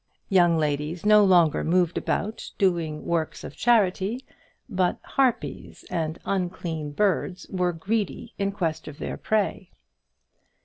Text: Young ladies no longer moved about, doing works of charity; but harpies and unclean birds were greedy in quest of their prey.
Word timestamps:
Young 0.29 0.57
ladies 0.57 1.05
no 1.05 1.23
longer 1.23 1.63
moved 1.63 1.95
about, 1.95 2.49
doing 2.57 3.05
works 3.05 3.43
of 3.43 3.55
charity; 3.55 4.25
but 4.67 4.97
harpies 5.03 5.85
and 5.91 6.17
unclean 6.25 6.93
birds 6.93 7.45
were 7.51 7.71
greedy 7.71 8.33
in 8.39 8.51
quest 8.51 8.87
of 8.87 8.97
their 8.97 9.15
prey. 9.15 9.69